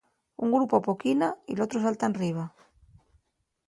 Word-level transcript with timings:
Un 0.45 0.53
grupu 0.55 0.77
apoquina 0.77 1.29
y 1.51 1.59
l'otru 1.59 1.85
salta 1.85 2.11
enriba. 2.13 2.51